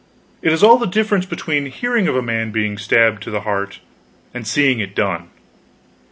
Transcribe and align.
It 0.41 0.51
is 0.51 0.63
all 0.63 0.79
the 0.79 0.87
difference 0.87 1.27
between 1.27 1.67
hearing 1.67 2.07
of 2.07 2.15
a 2.15 2.23
man 2.23 2.49
being 2.49 2.79
stabbed 2.79 3.21
to 3.21 3.29
the 3.29 3.41
heart, 3.41 3.77
and 4.33 4.47
seeing 4.47 4.79
it 4.79 4.95
done. 4.95 5.29